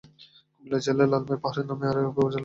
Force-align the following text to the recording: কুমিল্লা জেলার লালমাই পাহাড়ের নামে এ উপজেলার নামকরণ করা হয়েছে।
কুমিল্লা 0.53 0.79
জেলার 0.85 1.07
লালমাই 1.13 1.37
পাহাড়ের 1.43 1.65
নামে 1.69 1.83
এ 1.85 1.85
উপজেলার 1.85 2.03
নামকরণ 2.03 2.13
করা 2.15 2.27
হয়েছে। 2.27 2.39